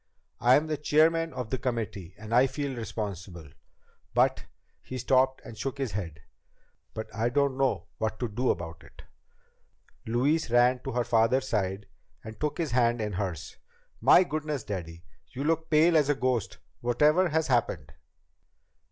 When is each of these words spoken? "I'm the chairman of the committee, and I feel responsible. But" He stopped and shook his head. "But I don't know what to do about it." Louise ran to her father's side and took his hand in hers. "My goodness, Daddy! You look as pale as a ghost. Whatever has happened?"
"I'm 0.39 0.65
the 0.65 0.77
chairman 0.77 1.31
of 1.31 1.51
the 1.51 1.59
committee, 1.59 2.15
and 2.17 2.33
I 2.33 2.47
feel 2.47 2.75
responsible. 2.75 3.49
But" 4.15 4.45
He 4.89 4.97
stopped 4.97 5.41
and 5.45 5.55
shook 5.55 5.77
his 5.77 5.91
head. 5.91 6.21
"But 6.95 7.05
I 7.13 7.29
don't 7.29 7.55
know 7.55 7.85
what 7.99 8.19
to 8.19 8.27
do 8.27 8.49
about 8.49 8.83
it." 8.83 9.03
Louise 10.07 10.49
ran 10.49 10.79
to 10.85 10.93
her 10.93 11.03
father's 11.03 11.47
side 11.47 11.85
and 12.23 12.39
took 12.39 12.57
his 12.57 12.71
hand 12.71 12.99
in 12.99 13.13
hers. 13.13 13.57
"My 14.01 14.23
goodness, 14.23 14.63
Daddy! 14.63 15.05
You 15.33 15.43
look 15.43 15.65
as 15.65 15.69
pale 15.69 15.95
as 15.95 16.09
a 16.09 16.15
ghost. 16.15 16.57
Whatever 16.79 17.29
has 17.29 17.45
happened?" 17.45 17.93